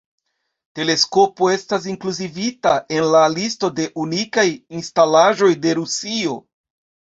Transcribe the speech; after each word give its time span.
Teleskopo 0.77 1.49
estas 1.55 1.85
inkluzivita 1.91 2.71
en 2.97 3.07
la 3.17 3.23
listo 3.35 3.71
de 3.81 3.87
unikaj 4.07 4.49
instalaĵoj 4.81 5.53
de 5.69 5.79
Rusio. 5.83 6.43